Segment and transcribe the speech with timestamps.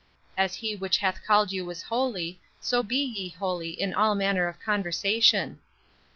[0.35, 4.47] 'As he which hath called you is holy, so be ye holy in all manner
[4.47, 5.59] of conversation.'